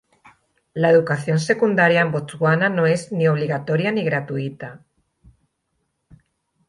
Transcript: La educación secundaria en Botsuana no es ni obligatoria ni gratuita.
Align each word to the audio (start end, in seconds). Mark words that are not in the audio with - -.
La 0.73 0.89
educación 0.89 1.37
secundaria 1.37 2.01
en 2.01 2.11
Botsuana 2.11 2.69
no 2.69 2.87
es 2.87 3.11
ni 3.11 3.27
obligatoria 3.27 3.91
ni 3.91 4.03
gratuita. 4.03 4.83